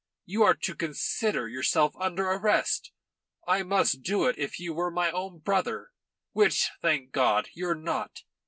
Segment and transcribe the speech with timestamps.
[0.25, 2.91] You are to consider yourself under arrest.
[3.45, 5.91] I must do it if you were my own brother,
[6.31, 8.23] which, thank God, you're not.